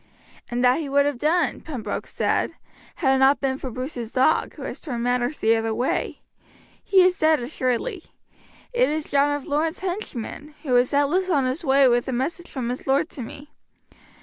"And 0.49 0.65
that 0.65 0.79
he 0.79 0.89
would 0.89 1.05
have 1.05 1.19
done," 1.19 1.61
Pembroke 1.61 2.07
said, 2.07 2.55
"had 2.95 3.13
it 3.17 3.19
not 3.19 3.39
been 3.39 3.59
for 3.59 3.69
Bruce's 3.69 4.11
dog, 4.13 4.55
who 4.55 4.63
has 4.63 4.81
turned 4.81 5.03
matters 5.03 5.37
the 5.37 5.55
other 5.55 5.75
way. 5.75 6.21
He 6.83 7.01
is 7.03 7.19
dead 7.19 7.39
assuredly. 7.39 8.05
It 8.73 8.89
is 8.89 9.11
John 9.11 9.31
of 9.35 9.45
Lorne's 9.45 9.81
henchman, 9.81 10.55
who 10.63 10.71
was 10.71 10.89
doubtless 10.89 11.29
on 11.29 11.45
his 11.45 11.63
way 11.63 11.87
with 11.87 12.07
a 12.07 12.13
message 12.13 12.49
from 12.49 12.69
his 12.69 12.87
lord 12.87 13.09
to 13.09 13.21
me. 13.21 13.51